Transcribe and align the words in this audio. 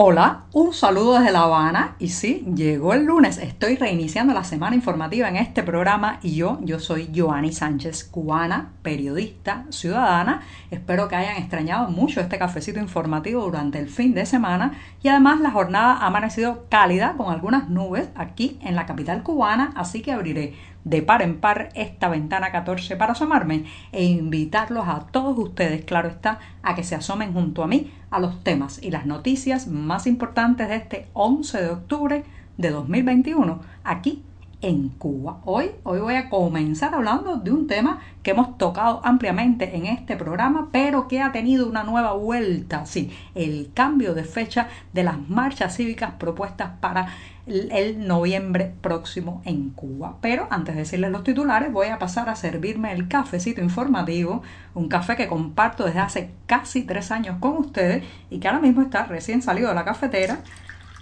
Hola, 0.00 0.44
un 0.52 0.72
saludo 0.74 1.18
desde 1.18 1.32
La 1.32 1.40
Habana. 1.40 1.96
Y 1.98 2.10
sí, 2.10 2.46
llegó 2.54 2.94
el 2.94 3.04
lunes, 3.04 3.36
estoy 3.38 3.74
reiniciando 3.74 4.32
la 4.32 4.44
semana 4.44 4.76
informativa 4.76 5.28
en 5.28 5.34
este 5.34 5.64
programa 5.64 6.20
y 6.22 6.36
yo, 6.36 6.60
yo 6.62 6.78
soy 6.78 7.10
Joanny 7.12 7.50
Sánchez, 7.50 8.04
cubana, 8.04 8.74
periodista, 8.88 9.66
ciudadana, 9.68 10.40
espero 10.70 11.08
que 11.08 11.16
hayan 11.16 11.36
extrañado 11.36 11.90
mucho 11.90 12.22
este 12.22 12.38
cafecito 12.38 12.80
informativo 12.80 13.42
durante 13.42 13.78
el 13.78 13.90
fin 13.90 14.14
de 14.14 14.24
semana. 14.24 14.78
Y 15.02 15.08
además 15.08 15.40
la 15.40 15.50
jornada 15.50 15.98
ha 15.98 16.06
amanecido 16.06 16.64
cálida 16.70 17.12
con 17.18 17.30
algunas 17.30 17.68
nubes 17.68 18.08
aquí 18.14 18.58
en 18.62 18.74
la 18.76 18.86
capital 18.86 19.22
cubana, 19.22 19.72
así 19.76 20.00
que 20.00 20.12
abriré 20.12 20.54
de 20.84 21.02
par 21.02 21.20
en 21.20 21.38
par 21.38 21.68
esta 21.74 22.08
ventana 22.08 22.50
14 22.50 22.96
para 22.96 23.12
asomarme 23.12 23.66
e 23.92 24.04
invitarlos 24.04 24.88
a 24.88 25.00
todos 25.00 25.36
ustedes, 25.36 25.84
claro 25.84 26.08
está, 26.08 26.38
a 26.62 26.74
que 26.74 26.82
se 26.82 26.94
asomen 26.94 27.34
junto 27.34 27.62
a 27.62 27.66
mí 27.66 27.92
a 28.10 28.18
los 28.20 28.42
temas 28.42 28.82
y 28.82 28.90
las 28.90 29.04
noticias 29.04 29.66
más 29.66 30.06
importantes 30.06 30.66
de 30.66 30.76
este 30.76 31.08
11 31.12 31.60
de 31.60 31.68
octubre 31.68 32.24
de 32.56 32.70
2021 32.70 33.60
aquí 33.84 34.24
en 34.60 34.88
Cuba. 34.88 35.40
Hoy, 35.44 35.70
hoy 35.84 36.00
voy 36.00 36.14
a 36.14 36.28
comenzar 36.28 36.94
hablando 36.94 37.36
de 37.36 37.52
un 37.52 37.66
tema 37.66 38.00
que 38.22 38.32
hemos 38.32 38.58
tocado 38.58 39.00
ampliamente 39.04 39.76
en 39.76 39.86
este 39.86 40.16
programa, 40.16 40.68
pero 40.72 41.06
que 41.06 41.20
ha 41.20 41.30
tenido 41.30 41.68
una 41.68 41.84
nueva 41.84 42.12
vuelta, 42.14 42.84
sí, 42.84 43.10
el 43.34 43.70
cambio 43.72 44.14
de 44.14 44.24
fecha 44.24 44.68
de 44.92 45.04
las 45.04 45.28
marchas 45.28 45.76
cívicas 45.76 46.12
propuestas 46.18 46.70
para 46.80 47.14
el 47.46 48.06
noviembre 48.06 48.74
próximo 48.80 49.40
en 49.44 49.70
Cuba. 49.70 50.16
Pero 50.20 50.48
antes 50.50 50.74
de 50.74 50.82
decirles 50.82 51.12
los 51.12 51.24
titulares, 51.24 51.72
voy 51.72 51.86
a 51.86 51.98
pasar 51.98 52.28
a 52.28 52.36
servirme 52.36 52.92
el 52.92 53.08
cafecito 53.08 53.62
informativo, 53.62 54.42
un 54.74 54.88
café 54.88 55.16
que 55.16 55.28
comparto 55.28 55.84
desde 55.84 56.00
hace 56.00 56.30
casi 56.46 56.82
tres 56.82 57.10
años 57.10 57.36
con 57.40 57.56
ustedes 57.56 58.04
y 58.28 58.38
que 58.38 58.48
ahora 58.48 58.60
mismo 58.60 58.82
está 58.82 59.04
recién 59.04 59.40
salido 59.40 59.68
de 59.68 59.74
la 59.76 59.84
cafetera. 59.84 60.40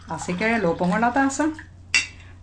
Así 0.09 0.35
que 0.35 0.59
lo 0.59 0.77
pongo 0.77 0.95
en 0.95 1.01
la 1.01 1.13
taza 1.13 1.49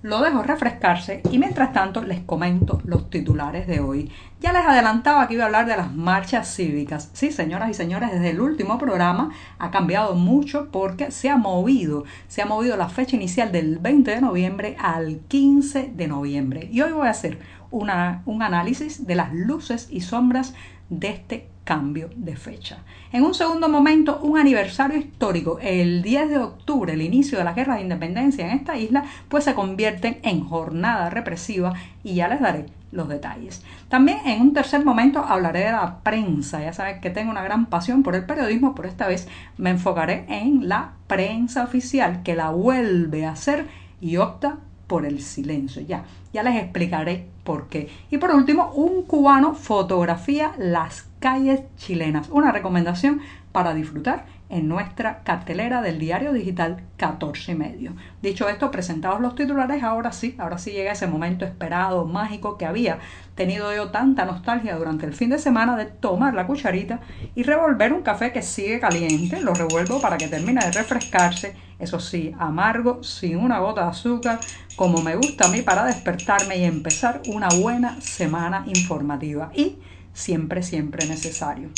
lo 0.03 0.21
dejo 0.21 0.43
refrescarse 0.43 1.21
y 1.31 1.39
mientras 1.39 1.71
tanto 1.71 2.03
les 2.03 2.19
comento 2.19 2.81
los 2.83 3.09
titulares 3.09 3.67
de 3.67 3.79
hoy. 3.79 4.11
Ya 4.41 4.51
les 4.51 4.65
adelantaba 4.65 5.27
que 5.27 5.35
iba 5.35 5.43
a 5.43 5.45
hablar 5.47 5.65
de 5.65 5.77
las 5.77 5.93
marchas 5.93 6.53
cívicas. 6.53 7.09
Sí, 7.13 7.31
señoras 7.31 7.69
y 7.69 7.73
señores, 7.73 8.11
desde 8.11 8.31
el 8.31 8.41
último 8.41 8.77
programa 8.77 9.31
ha 9.57 9.71
cambiado 9.71 10.13
mucho 10.13 10.67
porque 10.71 11.09
se 11.11 11.29
ha 11.29 11.37
movido, 11.37 12.03
se 12.27 12.41
ha 12.41 12.45
movido 12.45 12.75
la 12.75 12.89
fecha 12.89 13.15
inicial 13.15 13.53
del 13.53 13.79
20 13.79 14.11
de 14.11 14.21
noviembre 14.21 14.75
al 14.77 15.21
15 15.29 15.93
de 15.95 16.07
noviembre. 16.07 16.67
Y 16.69 16.81
hoy 16.81 16.91
voy 16.91 17.07
a 17.07 17.11
hacer 17.11 17.39
una, 17.71 18.23
un 18.25 18.43
análisis 18.43 19.07
de 19.07 19.15
las 19.15 19.33
luces 19.33 19.87
y 19.89 20.01
sombras 20.01 20.53
de 20.89 21.07
este 21.07 21.52
cambio 21.63 22.09
de 22.15 22.35
fecha. 22.35 22.79
En 23.11 23.23
un 23.23 23.33
segundo 23.33 23.69
momento, 23.69 24.19
un 24.21 24.37
aniversario 24.37 24.97
histórico, 24.97 25.59
el 25.61 26.01
10 26.01 26.29
de 26.29 26.37
octubre, 26.37 26.93
el 26.93 27.01
inicio 27.01 27.37
de 27.37 27.43
la 27.43 27.53
guerra 27.53 27.75
de 27.75 27.81
independencia 27.81 28.45
en 28.45 28.57
esta 28.57 28.77
isla, 28.77 29.05
pues 29.29 29.43
se 29.43 29.53
convierte 29.53 30.19
en 30.23 30.43
jornada 30.43 31.09
represiva 31.09 31.73
y 32.03 32.15
ya 32.15 32.27
les 32.27 32.41
daré 32.41 32.65
los 32.91 33.09
detalles. 33.09 33.63
También 33.89 34.19
en 34.25 34.41
un 34.41 34.53
tercer 34.53 34.85
momento 34.85 35.19
hablaré 35.19 35.61
de 35.61 35.71
la 35.71 35.99
prensa. 35.99 36.61
Ya 36.61 36.73
saben 36.73 37.01
que 37.01 37.09
tengo 37.09 37.31
una 37.31 37.43
gran 37.43 37.65
pasión 37.67 38.03
por 38.03 38.15
el 38.15 38.25
periodismo, 38.25 38.75
pero 38.75 38.87
esta 38.87 39.07
vez 39.07 39.27
me 39.57 39.71
enfocaré 39.71 40.25
en 40.29 40.69
la 40.69 40.93
prensa 41.07 41.63
oficial 41.63 42.23
que 42.23 42.35
la 42.35 42.49
vuelve 42.51 43.25
a 43.25 43.31
hacer 43.31 43.67
y 43.99 44.17
opta 44.17 44.57
por 44.87 45.05
el 45.05 45.21
silencio. 45.21 45.81
Ya, 45.81 46.03
ya 46.33 46.43
les 46.43 46.61
explicaré 46.61 47.25
por 47.43 47.67
qué. 47.67 47.89
Y 48.11 48.17
por 48.17 48.31
último, 48.31 48.71
un 48.73 49.03
cubano 49.03 49.55
fotografía 49.55 50.53
las 50.57 51.07
calles 51.23 51.61
chilenas. 51.77 52.27
Una 52.31 52.51
recomendación 52.51 53.21
para 53.53 53.73
disfrutar 53.73 54.25
en 54.49 54.67
nuestra 54.67 55.23
cartelera 55.23 55.81
del 55.81 55.97
diario 55.97 56.33
digital 56.33 56.83
14 56.97 57.53
y 57.53 57.55
medio. 57.55 57.93
Dicho 58.21 58.49
esto, 58.49 58.71
presentados 58.71 59.21
los 59.21 59.33
titulares, 59.33 59.83
ahora 59.83 60.11
sí, 60.11 60.35
ahora 60.37 60.57
sí 60.57 60.71
llega 60.71 60.91
ese 60.91 61.07
momento 61.07 61.45
esperado, 61.45 62.03
mágico 62.03 62.57
que 62.57 62.65
había 62.65 62.99
tenido 63.35 63.73
yo 63.73 63.89
tanta 63.89 64.25
nostalgia 64.25 64.75
durante 64.75 65.05
el 65.05 65.13
fin 65.13 65.29
de 65.29 65.39
semana 65.39 65.77
de 65.77 65.85
tomar 65.85 66.33
la 66.33 66.45
cucharita 66.45 66.99
y 67.35 67.43
revolver 67.43 67.93
un 67.93 68.01
café 68.01 68.33
que 68.33 68.41
sigue 68.41 68.81
caliente. 68.81 69.39
Lo 69.39 69.53
revuelvo 69.53 70.01
para 70.01 70.17
que 70.17 70.27
termine 70.27 70.59
de 70.59 70.73
refrescarse. 70.73 71.55
Eso 71.79 72.01
sí, 72.01 72.35
amargo, 72.37 73.01
sin 73.01 73.37
una 73.37 73.59
gota 73.59 73.83
de 73.85 73.91
azúcar, 73.91 74.41
como 74.75 75.01
me 75.01 75.15
gusta 75.15 75.45
a 75.45 75.51
mí 75.51 75.61
para 75.61 75.85
despertarme 75.85 76.57
y 76.57 76.65
empezar 76.65 77.21
una 77.27 77.47
buena 77.47 78.01
semana 78.01 78.65
informativa. 78.67 79.51
Y 79.55 79.77
siempre, 80.13 80.63
siempre 80.63 81.07
necesario 81.07 81.69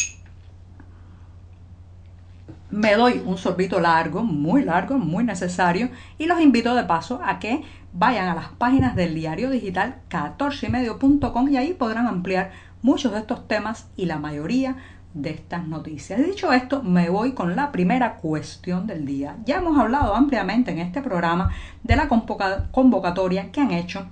me 2.76 2.96
doy 2.96 3.24
un 3.26 3.38
sorbito 3.38 3.80
largo, 3.80 4.24
muy 4.24 4.64
largo, 4.64 4.98
muy 4.98 5.24
necesario 5.24 5.90
y 6.18 6.26
los 6.26 6.42
invito 6.42 6.76
de 6.76 6.84
paso 6.84 7.22
a 7.24 7.40
que 7.40 7.64
vayan 7.94 8.28
a 8.28 8.36
las 8.36 8.50
páginas 8.50 8.96
del 8.96 9.16
diario 9.16 9.50
digital 9.50 9.96
14ymedio.com 10.10 11.50
y 11.50 11.58
ahí 11.58 11.74
podrán 11.74 12.08
ampliar 12.08 12.52
muchos 12.82 13.14
de 13.14 13.20
estos 13.20 13.48
temas 13.48 13.88
y 13.96 14.06
la 14.06 14.20
mayoría 14.20 14.76
de 15.14 15.30
estas 15.30 15.66
noticias. 15.66 16.22
Dicho 16.22 16.52
esto, 16.52 16.84
me 16.84 17.10
voy 17.10 17.32
con 17.32 17.56
la 17.56 17.72
primera 17.72 18.16
cuestión 18.16 18.86
del 18.88 19.06
día. 19.06 19.38
Ya 19.46 19.58
hemos 19.58 19.80
hablado 19.80 20.14
ampliamente 20.14 20.72
en 20.72 20.80
este 20.80 21.02
programa 21.02 21.52
de 21.84 21.96
la 21.96 22.10
convocatoria 22.10 23.52
que 23.54 23.62
han 23.62 23.72
hecho 23.72 24.06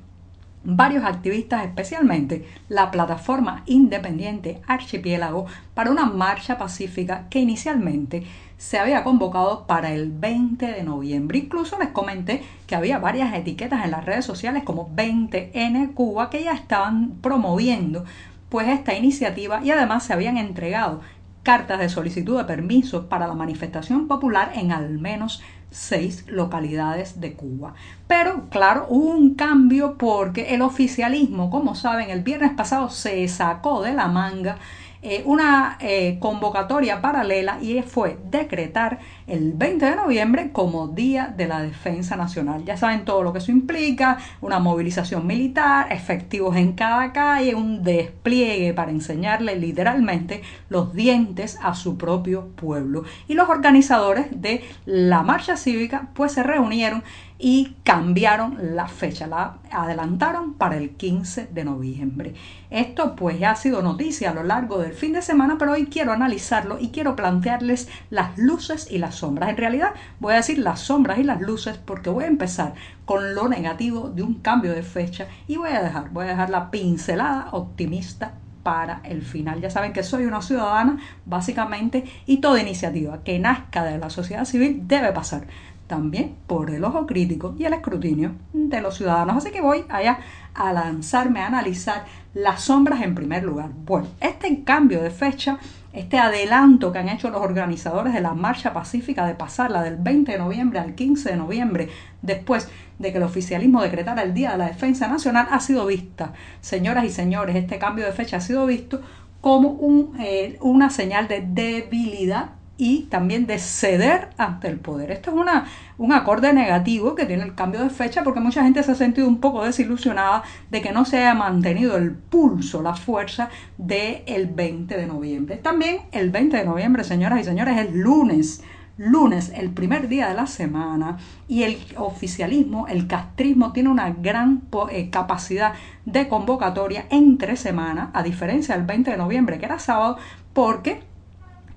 varios 0.63 1.03
activistas, 1.03 1.66
especialmente 1.66 2.47
la 2.69 2.91
plataforma 2.91 3.63
independiente 3.66 4.62
Archipiélago, 4.68 5.46
para 5.74 5.91
una 5.91 6.06
marcha 6.06 6.57
pacífica 6.57 7.28
que 7.29 7.40
inicialmente 7.40 8.24
se 8.57 8.79
había 8.79 9.03
convocado 9.03 9.68
para 9.68 9.91
el 9.91 10.12
20 10.12 10.66
de 10.66 10.84
noviembre. 10.84 11.40
Incluso 11.40 11.78
les 11.78 11.90
comenté 11.90 12.44
que 12.66 12.75
había 12.75 12.97
varias 12.97 13.34
etiquetas 13.34 13.84
en 13.84 13.91
las 13.91 14.06
redes 14.06 14.25
sociales 14.25 14.63
como 14.63 14.90
20N 14.96 15.94
Cuba 15.94 16.29
que 16.29 16.44
ya 16.44 16.53
estaban 16.53 17.16
promoviendo 17.22 18.06
pues 18.47 18.68
esta 18.69 18.95
iniciativa 18.95 19.62
y 19.63 19.72
además 19.72 20.03
se 20.03 20.13
habían 20.13 20.38
entregado 20.38 21.01
cartas 21.44 21.80
de 21.80 21.90
solicitud 21.90 22.38
de 22.38 22.45
permiso 22.45 23.09
para 23.09 23.28
la 23.28 23.34
manifestación 23.34 24.07
popular 24.07 24.53
en 24.56 24.72
al 24.72 24.97
menos 24.97 25.41
seis 25.73 26.25
localidades 26.28 27.19
de 27.19 27.34
Cuba. 27.34 27.73
Pero 28.07 28.50
claro, 28.50 28.85
hubo 28.89 29.11
un 29.11 29.35
cambio 29.35 29.97
porque 29.97 30.53
el 30.53 30.61
oficialismo, 30.61 31.50
como 31.50 31.75
saben, 31.75 32.09
el 32.09 32.22
viernes 32.22 32.51
pasado 32.51 32.89
se 32.89 33.28
sacó 33.28 33.81
de 33.81 33.94
la 33.94 34.07
manga 34.07 34.57
eh, 35.06 35.22
una 35.25 35.78
eh, 35.81 36.17
convocatoria 36.22 37.01
paralela 37.01 37.57
y 37.62 37.81
fue 37.81 38.17
decretar 38.31 39.00
el 39.28 39.53
20 39.53 39.85
de 39.85 39.95
noviembre 39.95 40.51
como 40.51 40.88
Día 40.88 41.34
de 41.35 41.47
la 41.47 41.61
Defensa 41.61 42.16
Nacional. 42.16 42.66
Ya 42.66 42.78
saben 42.78 43.06
todo 43.06 43.23
lo 43.23 43.31
que 43.31 43.39
eso 43.39 43.51
implica, 43.51 44.17
una 44.41 44.59
movilización 44.59 45.25
militar, 45.25 45.91
efectivos 45.91 46.56
en 46.56 46.73
cada 46.73 47.13
calle, 47.13 47.56
un 47.56 47.83
despliegue 47.83 48.73
para 48.73 48.91
enseñarle 48.91 49.56
literalmente 49.56 50.41
los 50.69 50.94
dientes 50.94 51.57
a 51.62 51.75
su 51.75 51.97
propio 51.97 52.47
pueblo. 52.56 53.03
Y 53.28 53.33
los 53.33 53.50
organizadores 53.50 54.28
de 54.31 54.63
la 54.85 55.23
marcha 55.23 55.57
cívica 55.57 56.09
pues 56.13 56.33
se 56.33 56.44
reunieron 56.44 57.03
y 57.39 57.75
cambiaron 57.83 58.75
la 58.75 58.88
fecha, 58.88 59.28
la 59.28 59.57
adelantaron 59.69 60.53
para 60.53 60.78
el 60.78 60.91
15 60.91 61.47
de 61.47 61.66
noviembre. 61.66 62.35
Esto 62.69 63.17
pues 63.17 63.38
ya 63.38 63.51
ha 63.51 63.56
sido 63.56 63.81
noticia 63.81 64.31
a 64.31 64.33
lo 64.33 64.44
largo 64.44 64.78
del 64.78 64.94
fin 64.94 65.12
de 65.12 65.22
semana, 65.22 65.57
pero 65.59 65.73
hoy 65.73 65.88
quiero 65.88 66.13
analizarlo 66.13 66.79
y 66.79 66.89
quiero 66.89 67.17
plantearles 67.17 67.89
las 68.09 68.38
luces 68.38 68.88
y 68.89 68.97
las 68.97 69.12
sombras. 69.16 69.50
En 69.50 69.57
realidad 69.57 69.94
voy 70.19 70.34
a 70.34 70.38
decir 70.38 70.57
las 70.57 70.79
sombras 70.79 71.19
y 71.19 71.24
las 71.24 71.41
luces 71.41 71.78
porque 71.78 72.09
voy 72.09 72.25
a 72.25 72.28
empezar 72.28 72.74
con 73.06 73.35
lo 73.35 73.47
negativo 73.47 74.09
de 74.09 74.24
un 74.24 74.35
cambio 74.35 74.74
de 74.74 74.84
fecha 74.84 75.28
y 75.47 75.57
voy 75.57 75.72
a 75.72 75.81
dejar, 75.81 76.09
voy 76.12 76.25
a 76.25 76.29
dejar 76.29 76.50
la 76.50 76.72
pincelada 76.72 77.50
optimista 77.51 78.34
para 78.63 79.01
el 79.03 79.22
final. 79.22 79.62
Ya 79.62 79.69
saben 79.69 79.94
que 79.94 80.03
soy 80.03 80.25
una 80.25 80.41
ciudadana 80.41 80.97
básicamente 81.25 82.06
y 82.25 82.38
toda 82.38 82.62
iniciativa 82.62 83.24
que 83.24 83.38
nazca 83.39 83.83
de 83.83 83.98
la 83.98 84.10
sociedad 84.10 84.45
civil 84.45 84.83
debe 84.88 85.12
pasar 85.12 85.48
también 85.88 86.35
por 86.47 86.69
el 86.69 86.83
ojo 86.83 87.06
crítico 87.06 87.56
y 87.57 87.65
el 87.65 87.74
escrutinio 87.74 88.33
de 88.53 88.81
los 88.81 88.97
ciudadanos. 88.97 89.38
Así 89.38 89.51
que 89.51 89.62
voy 89.62 89.85
allá 89.89 90.19
a 90.53 90.74
lanzarme 90.74 91.41
a 91.41 91.47
analizar 91.47 92.06
las 92.33 92.63
sombras 92.63 93.01
en 93.01 93.15
primer 93.15 93.44
lugar. 93.44 93.69
Bueno, 93.85 94.07
este 94.19 94.63
cambio 94.63 95.01
de 95.01 95.12
fecha, 95.12 95.59
este 95.91 96.18
adelanto 96.18 96.91
que 96.91 97.00
han 97.00 97.09
hecho 97.09 97.30
los 97.30 97.41
organizadores 97.41 98.13
de 98.13 98.21
la 98.21 98.33
marcha 98.33 98.74
pacífica 98.74 99.27
de 99.27 99.35
pasarla 99.35 99.83
del 99.83 99.97
20 99.97 100.31
de 100.31 100.38
noviembre 100.38 100.80
al 100.80 100.95
15 100.95 101.30
de 101.30 101.35
noviembre, 101.35 101.89
después 102.21 102.69
de 103.00 103.12
que 103.12 103.18
el 103.18 103.24
oficialismo 103.24 103.81
decretara 103.81 104.24
el 104.24 104.33
Día 104.33 104.51
de 104.53 104.57
la 104.57 104.68
Defensa 104.68 105.07
Nacional, 105.07 105.47
ha 105.51 105.59
sido 105.59 105.86
vista, 105.86 106.33
señoras 106.62 107.06
y 107.06 107.09
señores, 107.09 107.56
este 107.56 107.77
cambio 107.77 108.06
de 108.06 108.13
fecha 108.13 108.38
ha 108.38 108.41
sido 108.41 108.65
visto 108.65 109.01
como 109.41 109.69
un, 109.69 110.15
eh, 110.19 110.57
una 110.62 110.89
señal 110.89 111.27
de 111.27 111.41
debilidad 111.45 112.51
y 112.78 113.04
también 113.04 113.46
de 113.46 113.60
ceder 113.60 114.30
ante 114.38 114.68
el 114.68 114.80
poder. 114.80 115.12
Esto 115.12 115.31
es 115.31 115.38
una, 115.38 115.66
un 115.98 116.12
acorde 116.12 116.54
negativo 116.54 117.16
que 117.16 117.25
tiene 117.25 117.44
el 117.44 117.56
cambio 117.56 117.81
de 117.81 117.90
fecha 117.90 118.24
porque 118.24 118.40
mucha 118.40 118.64
gente 118.64 118.81
se 118.84 118.92
ha 118.92 118.96
sentido 118.96 119.28
un 119.28 119.40
poco 119.40 119.64
desilusionada 119.64 120.44
de 120.72 120.81
que 120.81 120.92
no 120.92 121.06
se 121.06 121.18
haya 121.18 121.36
mantenido 121.36 121.98
el 121.98 122.12
pulso, 122.12 122.81
la 122.81 122.96
fuerza 122.96 123.50
del 123.78 124.24
el 124.25 124.48
20 124.48 124.98
de 124.98 125.06
noviembre. 125.06 125.58
También 125.58 126.02
el 126.12 126.31
20 126.31 126.58
de 126.58 126.66
noviembre, 126.66 127.04
señoras 127.04 127.40
y 127.42 127.44
señores, 127.44 127.78
es 127.78 127.94
lunes 127.94 128.64
lunes, 128.98 129.52
el 129.56 129.72
primer 129.72 130.08
día 130.08 130.30
de 130.30 130.36
la 130.36 130.46
semana, 130.48 131.18
y 131.48 131.64
el 131.64 131.78
oficialismo, 131.98 132.88
el 132.88 133.08
castrismo, 133.08 133.72
tiene 133.74 133.90
una 133.90 134.12
gran 134.12 134.64
eh, 134.92 135.10
capacidad 135.10 135.74
de 136.06 136.28
convocatoria 136.28 137.06
entre 137.10 137.56
semana, 137.56 138.12
a 138.14 138.24
diferencia 138.24 138.75
del 138.75 138.86
20 138.86 139.12
de 139.12 139.18
noviembre, 139.18 139.58
que 139.58 139.66
era 139.66 139.80
sábado, 139.80 140.18
porque 140.54 141.02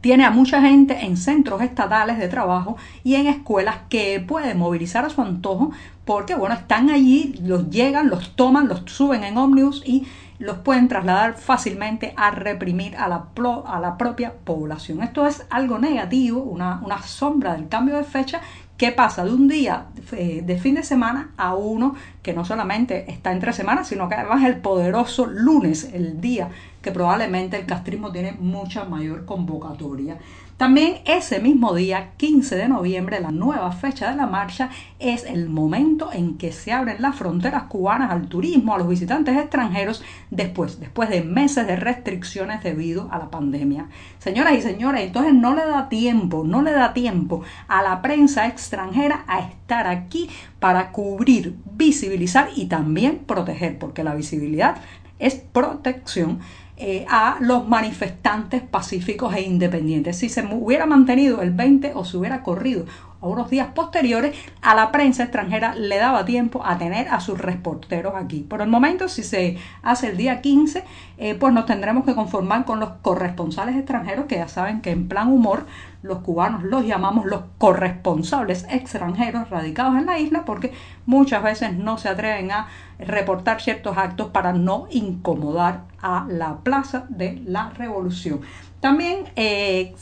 tiene 0.07 0.25
a 0.25 0.31
mucha 0.31 0.61
gente 0.61 1.05
en 1.05 1.17
centros 1.17 1.61
estatales 1.63 2.17
de 2.17 2.29
trabajo 2.29 2.77
y 3.03 3.17
en 3.17 3.27
escuelas 3.27 3.79
que 3.89 4.21
puede 4.21 4.55
movilizar 4.55 5.05
a 5.05 5.11
su 5.11 5.21
antojo 5.21 5.73
porque, 6.05 6.37
bueno, 6.37 6.55
están 6.55 6.91
allí, 6.91 7.35
los 7.43 7.71
llegan, 7.71 8.09
los 8.09 8.37
toman, 8.37 8.69
los 8.69 8.83
suben 8.87 9.25
en 9.25 9.37
ómnibus 9.37 9.83
y 9.85 10.07
los 10.39 10.59
pueden 10.59 10.87
trasladar 10.87 11.35
fácilmente 11.35 12.15
a 12.17 12.31
reprimir 12.31 12.97
a 12.97 13.09
la, 13.09 13.27
a 13.67 13.81
la 13.81 13.99
propia 13.99 14.33
población. 14.45 15.03
Esto 15.03 15.27
es 15.27 15.45
algo 15.51 15.81
negativo, 15.81 16.41
una, 16.41 16.81
una 16.85 17.03
sombra 17.03 17.55
del 17.55 17.67
cambio 17.67 17.97
de 17.97 18.05
fecha 18.05 18.43
que 18.77 18.93
pasa 18.93 19.25
de 19.25 19.33
un 19.33 19.49
día 19.49 19.87
eh, 20.13 20.43
de 20.45 20.59
fin 20.59 20.75
de 20.75 20.83
semana 20.83 21.31
a 21.37 21.55
uno 21.55 21.95
que 22.23 22.35
no 22.35 22.45
solamente 22.45 23.11
está 23.11 23.33
entre 23.33 23.53
semanas, 23.53 23.89
sino 23.89 24.09
que 24.09 24.17
además 24.17 24.45
el 24.45 24.59
poderoso 24.59 25.27
lunes, 25.27 25.91
el 25.93 26.21
día 26.21 26.51
que 26.83 26.93
probablemente 26.93 27.59
el 27.59 27.67
castrismo 27.67 28.13
tiene 28.13 28.33
mucha 28.33 28.85
mayor 28.85 29.25
convocatoria. 29.25 30.19
También 30.57 31.01
ese 31.05 31.39
mismo 31.39 31.75
día, 31.75 32.13
15 32.17 32.57
de 32.57 32.67
noviembre, 32.69 33.21
la 33.21 33.31
nueva 33.31 33.73
fecha 33.73 34.11
de 34.11 34.17
la 34.17 34.27
marcha, 34.27 34.71
es 34.99 35.25
el 35.25 35.51
momento 35.51 36.11
en 36.15 36.39
que 36.39 36.51
se 36.51 36.73
abren 36.73 37.03
las 37.03 37.15
fronteras 37.15 37.65
cubanas 37.65 38.11
al 38.11 38.29
turismo, 38.29 38.75
a 38.75 38.79
los 38.79 38.89
visitantes 38.89 39.37
extranjeros, 39.37 40.03
después, 40.31 40.81
después 40.81 41.11
de 41.11 41.23
meses 41.23 41.67
de 41.67 41.77
restricciones 41.77 42.63
debido 42.63 43.11
a 43.13 43.19
la 43.19 43.31
pandemia. 43.31 43.91
Señoras 44.19 44.55
y 44.55 44.63
señores, 44.63 45.03
entonces 45.03 45.35
no 45.35 45.55
le 45.55 45.67
da 45.67 45.91
tiempo, 45.91 46.43
no 46.43 46.63
le 46.63 46.73
da 46.73 46.95
tiempo 46.95 47.43
a 47.69 47.83
la 47.83 48.01
prensa 48.01 48.47
extranjera 48.47 49.25
a 49.29 49.41
estar 49.41 49.87
aquí 49.87 50.31
para 50.59 50.91
cubrir, 50.91 51.55
visibilizar 51.73 52.49
y 52.57 52.65
también 52.65 53.19
proteger, 53.27 53.79
porque 53.79 54.03
la 54.03 54.15
visibilidad 54.15 54.77
es 55.19 55.35
protección 55.35 56.41
eh, 56.79 57.07
a 57.09 57.39
los 57.41 57.67
manifestantes 57.67 58.61
pacíficos 58.61 59.35
e 59.35 59.41
independientes. 59.41 60.19
Si 60.19 60.29
se 60.29 60.43
hubiera 60.43 60.85
mantenido 60.85 61.41
el 61.41 61.53
20 61.53 61.93
o 61.95 62.05
se 62.05 62.19
hubiera 62.19 62.43
corrido 62.43 62.85
a 63.23 63.27
unos 63.29 63.49
días 63.49 63.69
posteriores, 63.75 64.37
a 64.61 64.75
la 64.75 64.93
prensa 64.93 65.23
extranjera 65.23 65.75
le 65.75 65.97
daba 65.97 66.27
tiempo 66.27 66.63
a 66.67 66.77
tener 66.77 67.09
a 67.09 67.21
sus 67.21 67.39
reporteros 67.39 68.15
aquí. 68.15 68.41
Por 68.41 68.61
el 68.61 68.69
momento, 68.69 69.09
si 69.09 69.23
se 69.23 69.57
hace 69.83 70.09
el 70.09 70.19
día 70.19 70.43
15, 70.43 70.85
eh, 71.17 71.35
pues 71.35 71.55
nos 71.55 71.65
tendremos 71.65 72.05
que 72.05 72.15
conformar 72.15 72.67
con 72.67 72.79
los 72.79 72.91
corresponsales 73.01 73.75
extranjeros, 73.75 74.27
que 74.27 74.37
ya 74.37 74.49
saben 74.49 74.83
que 74.83 74.91
en 74.91 75.09
plan 75.09 75.33
humor 75.33 75.65
los 76.07 76.19
cubanos 76.21 76.63
los 76.63 76.87
llamamos 76.87 77.27
los 77.27 77.43
corresponsables 77.59 78.67
extranjeros 78.71 79.51
radicados 79.51 79.97
en 79.97 80.07
la 80.07 80.19
isla, 80.19 80.45
porque 80.45 80.73
muchas 81.05 81.43
veces 81.43 81.77
no 81.77 81.99
se 81.99 82.09
atreven 82.09 82.51
a 82.53 82.69
reportar 82.99 83.61
ciertos 83.61 83.99
actos 83.99 84.29
para 84.29 84.53
no 84.53 84.87
incomodar 84.91 85.85
a 86.01 86.27
la 86.29 86.59
plaza 86.59 87.07
de 87.09 87.43
la 87.45 87.71
revolución. 87.71 88.41
También 88.81 89.25
eh, 89.37 89.95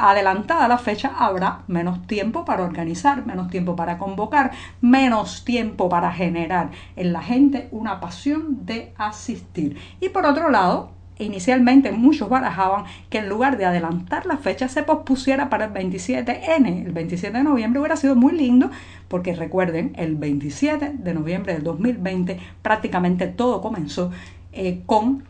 adelantada 0.00 0.66
la 0.66 0.78
fecha 0.78 1.12
habrá 1.16 1.60
menos 1.68 2.06
tiempo 2.06 2.44
para 2.44 2.64
organizar, 2.64 3.26
menos 3.26 3.48
tiempo 3.48 3.76
para 3.76 3.98
convocar, 3.98 4.52
menos 4.80 5.44
tiempo 5.44 5.88
para 5.88 6.10
generar 6.12 6.70
en 6.96 7.12
la 7.12 7.22
gente 7.22 7.68
una 7.70 8.00
pasión 8.00 8.64
de 8.66 8.94
asistir. 8.96 9.76
Y 10.00 10.08
por 10.08 10.26
otro 10.26 10.50
lado, 10.50 10.90
inicialmente 11.18 11.92
muchos 11.92 12.28
barajaban 12.28 12.84
que 13.10 13.18
en 13.18 13.28
lugar 13.28 13.56
de 13.56 13.64
adelantar 13.64 14.26
la 14.26 14.36
fecha 14.36 14.68
se 14.68 14.82
pospusiera 14.82 15.50
para 15.50 15.66
el 15.66 15.72
27N. 15.72 16.86
El 16.86 16.92
27 16.92 17.36
de 17.36 17.44
noviembre 17.44 17.80
hubiera 17.80 17.96
sido 17.96 18.14
muy 18.14 18.32
lindo 18.32 18.70
porque 19.08 19.34
recuerden, 19.34 19.92
el 19.96 20.16
27 20.16 20.92
de 20.94 21.14
noviembre 21.14 21.54
del 21.54 21.62
2020 21.64 22.38
prácticamente 22.62 23.26
todo 23.26 23.60
comenzó 23.60 24.10
eh, 24.52 24.80
con 24.86 25.24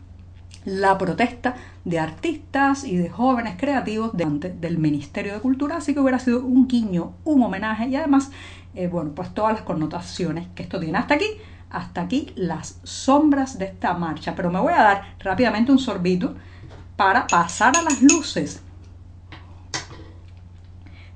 la 0.65 0.97
protesta 0.97 1.55
de 1.83 1.99
artistas 1.99 2.85
y 2.85 2.95
de 2.95 3.09
jóvenes 3.09 3.55
creativos 3.57 4.15
delante 4.15 4.49
del 4.49 4.77
Ministerio 4.77 5.33
de 5.33 5.39
Cultura, 5.39 5.77
así 5.77 5.93
que 5.93 5.99
hubiera 5.99 6.19
sido 6.19 6.45
un 6.45 6.67
guiño, 6.67 7.13
un 7.25 7.43
homenaje 7.43 7.87
y 7.87 7.95
además, 7.97 8.31
eh, 8.75 8.87
bueno, 8.87 9.11
pues 9.13 9.33
todas 9.33 9.53
las 9.53 9.63
connotaciones 9.63 10.47
que 10.55 10.63
esto 10.63 10.79
tiene. 10.79 10.97
Hasta 10.97 11.15
aquí 11.15 11.25
hasta 11.73 12.01
aquí 12.01 12.31
las 12.35 12.79
sombras 12.83 13.59
de 13.59 13.65
esta 13.65 13.93
marcha. 13.95 14.33
Pero 14.35 14.49
me 14.49 14.59
voy 14.59 14.73
a 14.73 14.83
dar 14.83 15.15
rápidamente 15.19 15.71
un 15.71 15.79
sorbito 15.79 16.35
para 16.95 17.27
pasar 17.27 17.75
a 17.75 17.81
las 17.81 18.01
luces. 18.01 18.63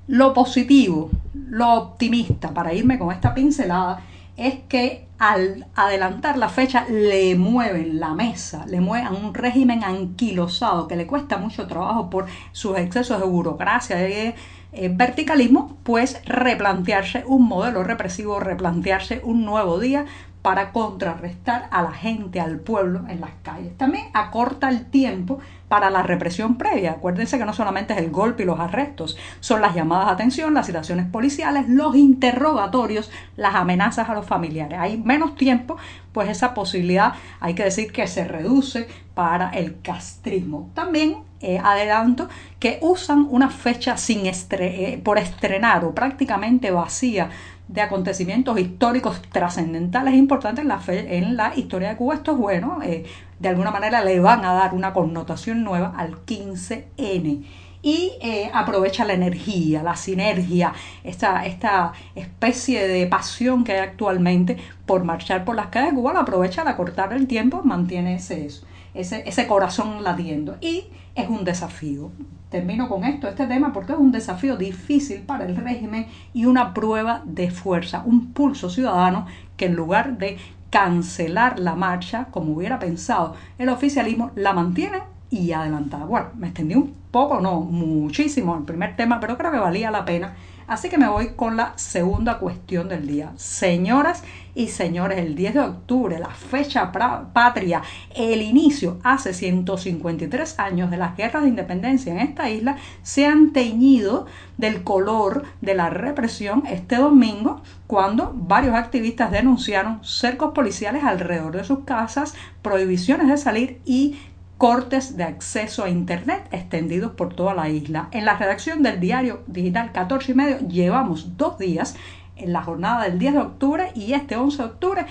Lo 0.06 0.34
positivo, 0.34 1.10
lo 1.34 1.72
optimista, 1.74 2.52
para 2.52 2.74
irme 2.74 2.98
con 2.98 3.12
esta 3.12 3.34
pincelada, 3.34 4.00
es 4.36 4.60
que 4.68 5.06
al 5.18 5.66
adelantar 5.74 6.38
la 6.38 6.48
fecha 6.48 6.86
le 6.88 7.34
mueven 7.34 7.98
la 7.98 8.14
mesa, 8.14 8.64
le 8.66 8.80
mueven 8.80 9.12
un 9.12 9.34
régimen 9.34 9.82
anquilosado 9.82 10.86
que 10.86 10.96
le 10.96 11.06
cuesta 11.06 11.38
mucho 11.38 11.66
trabajo 11.66 12.08
por 12.08 12.26
sus 12.52 12.78
excesos 12.78 13.20
de 13.20 13.26
burocracia, 13.26 13.96
de 13.96 14.34
eh, 14.72 14.90
verticalismo, 14.94 15.76
pues 15.82 16.22
replantearse 16.24 17.24
un 17.26 17.48
modelo 17.48 17.82
represivo, 17.82 18.38
replantearse 18.38 19.20
un 19.24 19.44
nuevo 19.44 19.80
día, 19.80 20.06
para 20.42 20.72
contrarrestar 20.72 21.68
a 21.70 21.82
la 21.82 21.92
gente, 21.92 22.40
al 22.40 22.60
pueblo 22.60 23.04
en 23.08 23.20
las 23.20 23.30
calles. 23.42 23.76
También 23.76 24.06
acorta 24.14 24.68
el 24.68 24.86
tiempo 24.86 25.40
para 25.68 25.90
la 25.90 26.02
represión 26.02 26.56
previa. 26.56 26.92
Acuérdense 26.92 27.38
que 27.38 27.44
no 27.44 27.52
solamente 27.52 27.92
es 27.92 27.98
el 27.98 28.10
golpe 28.10 28.42
y 28.42 28.46
los 28.46 28.60
arrestos, 28.60 29.16
son 29.40 29.60
las 29.60 29.74
llamadas 29.74 30.08
a 30.08 30.12
atención, 30.12 30.54
las 30.54 30.66
citaciones 30.66 31.06
policiales, 31.06 31.68
los 31.68 31.94
interrogatorios, 31.96 33.10
las 33.36 33.54
amenazas 33.54 34.08
a 34.08 34.14
los 34.14 34.26
familiares. 34.26 34.78
Hay 34.78 34.98
menos 34.98 35.34
tiempo, 35.34 35.76
pues 36.12 36.28
esa 36.30 36.54
posibilidad 36.54 37.14
hay 37.40 37.54
que 37.54 37.64
decir 37.64 37.92
que 37.92 38.06
se 38.06 38.24
reduce 38.24 38.88
para 39.14 39.50
el 39.50 39.80
castrismo. 39.82 40.70
También 40.74 41.27
eh, 41.40 41.60
adelanto 41.62 42.28
que 42.58 42.80
usan 42.82 43.28
una 43.30 43.48
fecha 43.48 43.96
sin 43.96 44.26
eh, 44.26 45.00
por 45.04 45.18
estrenar 45.18 45.84
o 45.84 45.94
prácticamente 45.94 46.72
vacía 46.72 47.30
de 47.68 47.80
acontecimientos 47.80 48.58
históricos 48.58 49.22
trascendentales 49.30 50.14
e 50.14 50.16
importantes 50.16 50.62
en 50.62 50.68
la, 50.68 50.80
en 50.88 51.36
la 51.36 51.52
historia 51.54 51.90
de 51.90 51.96
Cuba. 51.96 52.16
Esto 52.16 52.32
es 52.32 52.38
bueno, 52.38 52.80
eh, 52.82 53.04
de 53.38 53.48
alguna 53.48 53.70
manera 53.70 54.02
le 54.02 54.18
van 54.18 54.44
a 54.44 54.52
dar 54.52 54.74
una 54.74 54.92
connotación 54.92 55.62
nueva 55.62 55.94
al 55.96 56.24
15N 56.26 57.44
y 57.82 58.12
aprovecha 58.52 59.04
la 59.04 59.12
energía, 59.12 59.84
la 59.84 59.94
sinergia, 59.94 60.72
esta, 61.04 61.46
esta 61.46 61.92
especie 62.16 62.88
de 62.88 63.06
pasión 63.06 63.62
que 63.62 63.74
hay 63.74 63.78
actualmente 63.78 64.56
por 64.86 65.04
marchar 65.04 65.44
por 65.44 65.54
las 65.54 65.68
calles 65.68 65.90
de 65.90 65.94
Cuba, 65.94 66.12
lo 66.14 66.18
aprovecha 66.18 66.62
al 66.62 66.68
acortar 66.68 67.12
el 67.12 67.28
tiempo, 67.28 67.62
mantiene 67.62 68.16
ese, 68.16 68.48
ese, 68.94 69.22
ese 69.28 69.46
corazón 69.46 70.02
latiendo 70.02 70.56
y 70.60 70.88
es 71.18 71.28
un 71.28 71.44
desafío 71.44 72.10
termino 72.50 72.88
con 72.88 73.04
esto, 73.04 73.28
este 73.28 73.46
tema, 73.46 73.72
porque 73.72 73.92
es 73.92 73.98
un 73.98 74.10
desafío 74.10 74.56
difícil 74.56 75.20
para 75.20 75.44
el 75.44 75.56
régimen 75.56 76.06
y 76.32 76.46
una 76.46 76.72
prueba 76.72 77.22
de 77.26 77.50
fuerza, 77.50 78.02
un 78.04 78.32
pulso 78.32 78.70
ciudadano 78.70 79.26
que 79.56 79.66
en 79.66 79.76
lugar 79.76 80.18
de 80.18 80.38
cancelar 80.70 81.58
la 81.58 81.74
marcha, 81.74 82.26
como 82.30 82.54
hubiera 82.54 82.78
pensado 82.78 83.34
el 83.58 83.68
oficialismo, 83.68 84.30
la 84.34 84.52
mantiene 84.52 85.00
y 85.30 85.52
adelantada. 85.52 86.06
Bueno, 86.06 86.28
me 86.36 86.48
extendí 86.48 86.74
un 86.74 86.94
poco, 87.10 87.40
no, 87.40 87.60
muchísimo 87.60 88.56
el 88.56 88.64
primer 88.64 88.96
tema, 88.96 89.20
pero 89.20 89.36
creo 89.36 89.50
que 89.50 89.58
valía 89.58 89.90
la 89.90 90.04
pena 90.04 90.34
Así 90.68 90.90
que 90.90 90.98
me 90.98 91.08
voy 91.08 91.28
con 91.28 91.56
la 91.56 91.72
segunda 91.76 92.38
cuestión 92.38 92.90
del 92.90 93.06
día. 93.06 93.32
Señoras 93.36 94.22
y 94.54 94.68
señores, 94.68 95.18
el 95.18 95.34
10 95.34 95.54
de 95.54 95.60
octubre, 95.60 96.18
la 96.18 96.28
fecha 96.28 96.92
patria, 96.92 97.80
el 98.14 98.42
inicio 98.42 98.98
hace 99.02 99.32
153 99.32 100.58
años 100.58 100.90
de 100.90 100.98
las 100.98 101.16
guerras 101.16 101.44
de 101.44 101.48
independencia 101.48 102.12
en 102.12 102.18
esta 102.18 102.50
isla, 102.50 102.76
se 103.02 103.24
han 103.24 103.54
teñido 103.54 104.26
del 104.58 104.84
color 104.84 105.44
de 105.62 105.74
la 105.74 105.88
represión 105.88 106.64
este 106.66 106.96
domingo 106.96 107.62
cuando 107.86 108.34
varios 108.36 108.74
activistas 108.74 109.30
denunciaron 109.30 110.04
cercos 110.04 110.52
policiales 110.52 111.02
alrededor 111.02 111.56
de 111.56 111.64
sus 111.64 111.84
casas, 111.84 112.34
prohibiciones 112.60 113.28
de 113.28 113.38
salir 113.38 113.80
y 113.86 114.18
cortes 114.58 115.16
de 115.16 115.22
acceso 115.22 115.84
a 115.84 115.88
Internet 115.88 116.48
extendidos 116.50 117.12
por 117.12 117.32
toda 117.32 117.54
la 117.54 117.68
isla. 117.68 118.08
En 118.10 118.24
la 118.24 118.36
redacción 118.36 118.82
del 118.82 118.98
diario 118.98 119.44
digital 119.46 119.92
14 119.92 120.32
y 120.32 120.34
medio 120.34 120.58
llevamos 120.68 121.36
dos 121.36 121.58
días 121.58 121.94
en 122.36 122.52
la 122.52 122.62
jornada 122.62 123.04
del 123.04 123.18
10 123.18 123.32
de 123.34 123.38
octubre 123.38 123.92
y 123.94 124.12
este 124.12 124.36
11 124.36 124.58
de 124.58 124.68
octubre 124.68 125.06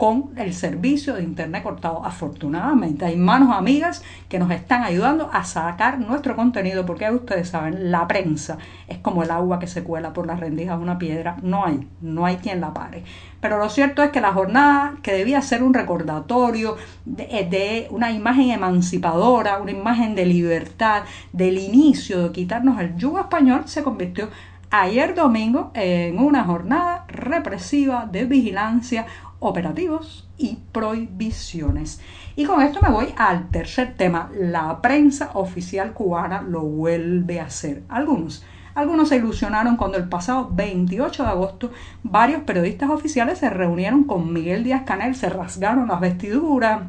con 0.00 0.30
el 0.36 0.54
servicio 0.54 1.12
de 1.12 1.22
internet 1.22 1.62
cortado. 1.62 2.02
Afortunadamente 2.06 3.04
hay 3.04 3.16
manos 3.16 3.54
amigas 3.54 4.02
que 4.30 4.38
nos 4.38 4.50
están 4.50 4.82
ayudando 4.82 5.28
a 5.30 5.44
sacar 5.44 6.00
nuestro 6.00 6.34
contenido 6.36 6.86
porque 6.86 7.10
ustedes 7.10 7.50
saben, 7.50 7.90
la 7.90 8.08
prensa 8.08 8.56
es 8.88 8.96
como 8.96 9.22
el 9.22 9.30
agua 9.30 9.58
que 9.58 9.66
se 9.66 9.84
cuela 9.84 10.14
por 10.14 10.26
las 10.26 10.40
rendijas 10.40 10.78
de 10.78 10.82
una 10.84 10.96
piedra, 10.96 11.36
no 11.42 11.66
hay, 11.66 11.86
no 12.00 12.24
hay 12.24 12.36
quien 12.36 12.62
la 12.62 12.72
pare. 12.72 13.04
Pero 13.42 13.58
lo 13.58 13.68
cierto 13.68 14.02
es 14.02 14.08
que 14.08 14.22
la 14.22 14.32
jornada 14.32 14.94
que 15.02 15.12
debía 15.12 15.42
ser 15.42 15.62
un 15.62 15.74
recordatorio 15.74 16.78
de, 17.04 17.26
de 17.50 17.86
una 17.90 18.10
imagen 18.10 18.52
emancipadora, 18.52 19.60
una 19.60 19.72
imagen 19.72 20.14
de 20.14 20.24
libertad, 20.24 21.02
del 21.34 21.58
inicio 21.58 22.22
de 22.22 22.32
quitarnos 22.32 22.80
el 22.80 22.96
yugo 22.96 23.20
español, 23.20 23.64
se 23.66 23.82
convirtió 23.82 24.30
ayer 24.70 25.14
domingo 25.14 25.72
en 25.74 26.18
una 26.18 26.44
jornada 26.44 27.04
represiva 27.08 28.08
de 28.10 28.24
vigilancia, 28.24 29.06
operativos 29.40 30.28
y 30.38 30.58
prohibiciones. 30.70 32.00
Y 32.36 32.44
con 32.44 32.62
esto 32.62 32.80
me 32.82 32.90
voy 32.90 33.12
al 33.16 33.48
tercer 33.50 33.94
tema. 33.96 34.30
La 34.38 34.80
prensa 34.80 35.30
oficial 35.34 35.92
cubana 35.92 36.42
lo 36.42 36.60
vuelve 36.60 37.40
a 37.40 37.46
hacer. 37.46 37.82
Algunos 37.88 38.44
algunos 38.72 39.08
se 39.08 39.16
ilusionaron 39.16 39.76
cuando 39.76 39.98
el 39.98 40.08
pasado 40.08 40.48
28 40.52 41.24
de 41.24 41.28
agosto 41.28 41.70
varios 42.04 42.42
periodistas 42.44 42.88
oficiales 42.88 43.38
se 43.38 43.50
reunieron 43.50 44.04
con 44.04 44.32
Miguel 44.32 44.62
Díaz 44.62 44.84
Canel, 44.86 45.16
se 45.16 45.28
rasgaron 45.28 45.88
las 45.88 45.98
vestiduras, 45.98 46.82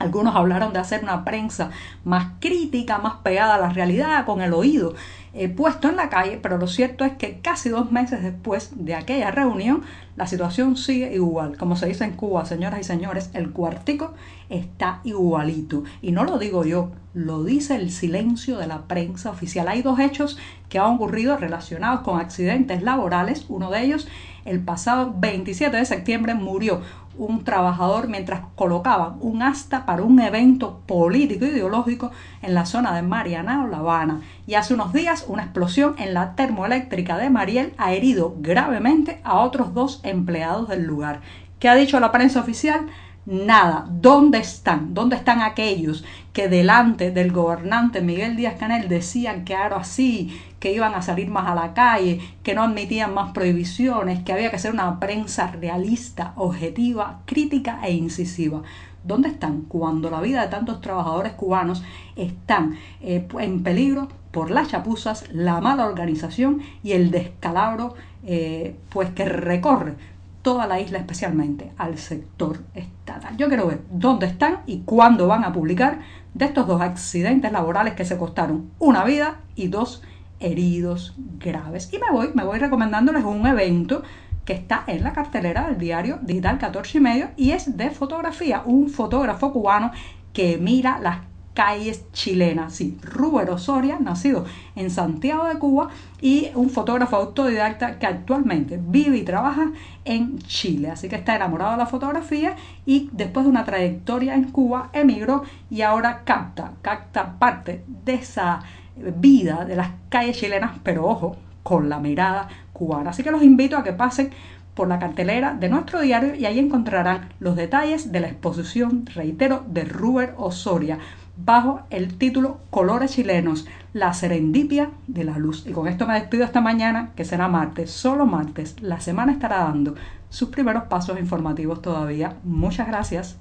algunos 0.00 0.34
hablaron 0.34 0.72
de 0.72 0.80
hacer 0.80 1.04
una 1.04 1.24
prensa 1.24 1.70
más 2.04 2.32
crítica, 2.40 2.98
más 2.98 3.14
pegada 3.22 3.54
a 3.54 3.58
la 3.58 3.68
realidad, 3.68 4.26
con 4.26 4.42
el 4.42 4.52
oído 4.52 4.94
eh, 5.36 5.48
puesto 5.48 5.88
en 5.88 5.96
la 5.96 6.10
calle, 6.10 6.38
pero 6.40 6.58
lo 6.58 6.68
cierto 6.68 7.04
es 7.04 7.14
que 7.14 7.40
casi 7.40 7.68
dos 7.68 7.90
meses 7.90 8.22
después 8.22 8.70
de 8.76 8.94
aquella 8.94 9.32
reunión, 9.32 9.82
la 10.14 10.28
situación 10.28 10.76
sigue 10.76 11.12
igual. 11.12 11.56
Como 11.56 11.74
se 11.74 11.86
dice 11.86 12.04
en 12.04 12.12
Cuba, 12.12 12.44
señoras 12.44 12.78
y 12.80 12.84
señores, 12.84 13.30
el 13.34 13.50
cuartico 13.50 14.14
está 14.48 15.00
igualito. 15.02 15.82
Y 16.02 16.12
no 16.12 16.22
lo 16.22 16.38
digo 16.38 16.64
yo, 16.64 16.92
lo 17.14 17.42
dice 17.42 17.74
el 17.74 17.90
silencio 17.90 18.58
de 18.58 18.68
la 18.68 18.82
prensa 18.82 19.30
oficial. 19.30 19.66
Hay 19.66 19.82
dos 19.82 19.98
hechos 19.98 20.38
que 20.68 20.78
han 20.78 20.94
ocurrido 20.94 21.36
relacionados 21.36 22.02
con 22.02 22.20
accidentes 22.20 22.82
laborales. 22.82 23.46
Uno 23.48 23.70
de 23.70 23.82
ellos, 23.82 24.06
el 24.44 24.60
pasado 24.60 25.14
27 25.18 25.76
de 25.76 25.84
septiembre, 25.84 26.34
murió 26.34 26.80
un 27.16 27.44
trabajador 27.44 28.08
mientras 28.08 28.40
colocaban 28.56 29.16
un 29.20 29.42
asta 29.42 29.86
para 29.86 30.02
un 30.02 30.20
evento 30.20 30.80
político 30.86 31.44
ideológico 31.44 32.10
en 32.42 32.54
la 32.54 32.66
zona 32.66 32.94
de 32.94 33.02
Mariana 33.02 33.64
o 33.64 33.68
La 33.68 33.78
Habana. 33.78 34.20
Y 34.46 34.54
hace 34.54 34.74
unos 34.74 34.92
días 34.92 35.23
una 35.28 35.44
explosión 35.44 35.94
en 35.98 36.14
la 36.14 36.34
termoeléctrica 36.34 37.18
de 37.18 37.30
Mariel 37.30 37.72
ha 37.78 37.92
herido 37.92 38.36
gravemente 38.38 39.20
a 39.24 39.40
otros 39.40 39.74
dos 39.74 40.00
empleados 40.02 40.68
del 40.68 40.84
lugar. 40.84 41.20
¿Qué 41.58 41.68
ha 41.68 41.74
dicho 41.74 42.00
la 42.00 42.12
prensa 42.12 42.40
oficial? 42.40 42.86
nada. 43.26 43.86
¿Dónde 43.88 44.38
están? 44.38 44.94
¿Dónde 44.94 45.16
están 45.16 45.40
aquellos 45.40 46.04
que 46.32 46.48
delante 46.48 47.10
del 47.10 47.32
gobernante 47.32 48.00
Miguel 48.00 48.36
Díaz 48.36 48.56
Canel 48.58 48.88
decían 48.88 49.44
que 49.44 49.54
era 49.54 49.76
así, 49.76 50.40
que 50.60 50.72
iban 50.72 50.94
a 50.94 51.02
salir 51.02 51.28
más 51.28 51.48
a 51.48 51.54
la 51.54 51.74
calle, 51.74 52.20
que 52.42 52.54
no 52.54 52.62
admitían 52.62 53.14
más 53.14 53.32
prohibiciones, 53.32 54.22
que 54.24 54.32
había 54.32 54.50
que 54.50 54.58
ser 54.58 54.72
una 54.72 54.98
prensa 55.00 55.48
realista, 55.48 56.32
objetiva, 56.36 57.20
crítica 57.24 57.80
e 57.84 57.92
incisiva? 57.92 58.62
¿Dónde 59.04 59.28
están 59.28 59.62
cuando 59.62 60.10
la 60.10 60.20
vida 60.20 60.42
de 60.42 60.48
tantos 60.48 60.80
trabajadores 60.80 61.34
cubanos 61.34 61.84
están 62.16 62.76
eh, 63.00 63.26
en 63.38 63.62
peligro 63.62 64.08
por 64.30 64.50
las 64.50 64.68
chapuzas, 64.68 65.32
la 65.32 65.60
mala 65.60 65.86
organización 65.86 66.60
y 66.82 66.92
el 66.92 67.10
descalabro 67.10 67.94
eh, 68.24 68.76
pues 68.88 69.10
que 69.10 69.26
recorre 69.26 69.94
toda 70.42 70.66
la 70.66 70.80
isla 70.80 70.98
especialmente 70.98 71.72
al 71.78 71.98
sector 71.98 72.60
estatal. 72.74 73.36
Yo 73.36 73.48
quiero 73.48 73.66
ver 73.66 73.82
dónde 73.90 74.26
están 74.26 74.60
y 74.66 74.80
cuándo 74.80 75.26
van 75.26 75.44
a 75.44 75.52
publicar 75.52 76.00
de 76.34 76.44
estos 76.44 76.66
dos 76.66 76.80
accidentes 76.80 77.52
laborales 77.52 77.94
que 77.94 78.04
se 78.04 78.18
costaron 78.18 78.70
una 78.78 79.04
vida 79.04 79.40
y 79.54 79.68
dos 79.68 80.02
heridos 80.40 81.14
graves. 81.38 81.88
Y 81.92 81.98
me 81.98 82.10
voy, 82.10 82.30
me 82.34 82.44
voy 82.44 82.58
recomendándoles 82.58 83.24
un 83.24 83.46
evento 83.46 84.02
que 84.44 84.52
está 84.52 84.84
en 84.86 85.02
la 85.02 85.12
cartelera 85.12 85.66
del 85.66 85.78
diario 85.78 86.18
Digital 86.22 86.58
14 86.58 86.98
y 86.98 87.00
medio 87.00 87.28
y 87.36 87.50
es 87.52 87.76
de 87.76 87.90
fotografía, 87.90 88.62
un 88.64 88.88
fotógrafo 88.88 89.52
cubano 89.52 89.90
que 90.32 90.58
mira 90.58 90.98
las 91.00 91.18
calles 91.54 92.10
chilenas. 92.12 92.74
Sí, 92.74 92.98
Rubén 93.02 93.48
Osoria, 93.48 93.98
nacido 94.00 94.44
en 94.74 94.90
Santiago 94.90 95.44
de 95.46 95.58
Cuba 95.58 95.88
y 96.20 96.50
un 96.54 96.68
fotógrafo 96.68 97.16
autodidacta 97.16 97.98
que 97.98 98.06
actualmente 98.06 98.78
vive 98.84 99.18
y 99.18 99.22
trabaja 99.22 99.70
en 100.04 100.38
Chile. 100.40 100.90
Así 100.90 101.08
que 101.08 101.16
está 101.16 101.36
enamorado 101.36 101.72
de 101.72 101.78
la 101.78 101.86
fotografía 101.86 102.56
y 102.84 103.08
después 103.12 103.46
de 103.46 103.50
una 103.50 103.64
trayectoria 103.64 104.34
en 104.34 104.50
Cuba 104.50 104.90
emigró 104.92 105.44
y 105.70 105.82
ahora 105.82 106.22
capta, 106.24 106.72
capta 106.82 107.38
parte 107.38 107.84
de 108.04 108.14
esa 108.14 108.60
vida 108.96 109.64
de 109.64 109.76
las 109.76 109.90
calles 110.08 110.36
chilenas, 110.38 110.72
pero 110.82 111.06
ojo, 111.06 111.36
con 111.64 111.88
la 111.88 111.98
mirada 111.98 112.48
cubana. 112.72 113.10
Así 113.10 113.24
que 113.24 113.32
los 113.32 113.42
invito 113.42 113.76
a 113.76 113.82
que 113.82 113.92
pasen 113.92 114.30
por 114.74 114.86
la 114.86 115.00
cartelera 115.00 115.54
de 115.54 115.68
nuestro 115.68 116.00
diario 116.00 116.36
y 116.36 116.46
ahí 116.46 116.60
encontrarán 116.60 117.30
los 117.40 117.56
detalles 117.56 118.12
de 118.12 118.20
la 118.20 118.28
exposición, 118.28 119.06
reitero, 119.06 119.64
de 119.68 119.84
Rubén 119.84 120.30
Osoria 120.36 120.98
bajo 121.36 121.80
el 121.90 122.16
título 122.16 122.60
Colores 122.70 123.12
chilenos, 123.12 123.66
la 123.92 124.14
serendipia 124.14 124.90
de 125.06 125.24
la 125.24 125.38
luz. 125.38 125.66
Y 125.66 125.72
con 125.72 125.88
esto 125.88 126.06
me 126.06 126.14
despido 126.14 126.44
esta 126.44 126.60
mañana, 126.60 127.10
que 127.16 127.24
será 127.24 127.48
martes, 127.48 127.90
solo 127.90 128.26
martes. 128.26 128.80
La 128.80 129.00
semana 129.00 129.32
estará 129.32 129.58
dando 129.58 129.94
sus 130.28 130.48
primeros 130.50 130.84
pasos 130.84 131.18
informativos 131.18 131.82
todavía. 131.82 132.36
Muchas 132.44 132.86
gracias. 132.86 133.38